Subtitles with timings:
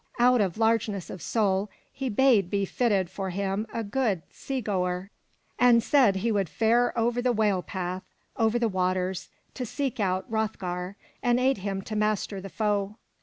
[0.17, 5.11] Out of largeness of soul he bade be fitted for him a good sea goer,
[5.59, 8.01] and said he would fare over the whale path,
[8.35, 12.95] over the waters, to seek out Hroth' gar, and aid him to master the foe.